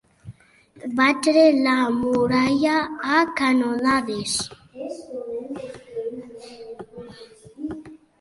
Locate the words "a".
3.17-3.19